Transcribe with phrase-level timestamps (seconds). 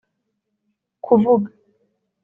[1.05, 1.49] Kuvuga